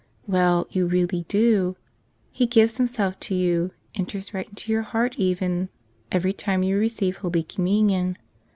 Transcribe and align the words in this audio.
Well, 0.25 0.65
you 0.71 0.87
really 0.87 1.25
do. 1.27 1.75
He 2.31 2.47
gives 2.47 2.77
Himself 2.77 3.19
to 3.19 3.35
you, 3.35 3.69
enters 3.93 4.33
right 4.33 4.49
into 4.49 4.71
your 4.71 4.81
heart 4.81 5.15
even, 5.19 5.69
every 6.11 6.33
time 6.33 6.63
you 6.63 6.79
receive 6.79 7.17
Holy 7.17 7.43
Communion. 7.43 8.17